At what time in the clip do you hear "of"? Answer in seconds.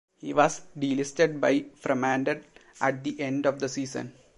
3.45-3.59